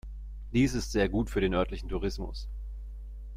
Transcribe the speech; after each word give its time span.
Dies 0.51 0.73
ist 0.73 0.91
sehr 0.91 1.07
gut 1.09 1.29
für 1.29 1.41
den 1.41 1.53
örtlichen 1.53 1.87
Tourismus. 1.87 2.47